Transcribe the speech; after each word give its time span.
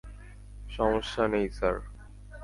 সমস্যা 0.69 1.23
নেই, 1.27 1.47
স্যার। 1.49 1.75